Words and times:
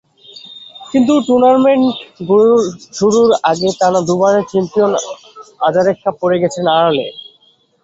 কিন্তু 0.91 1.13
টুর্নামেন্ট 1.27 1.85
শুরুর 2.97 3.29
আগে 3.49 3.69
টানা 3.79 3.99
দুবারের 4.07 4.43
চ্যাম্পিয়ন 4.51 4.91
আজারেঙ্কা 5.61 6.11
পড়ে 6.21 6.37
গেছেন 6.43 6.65
আড়ালে। 6.73 7.05